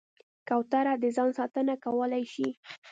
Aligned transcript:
کوتره 0.47 0.93
د 1.03 1.05
ځان 1.15 1.29
ساتنه 1.39 1.73
کولی 1.85 2.23
شي. 2.33 2.49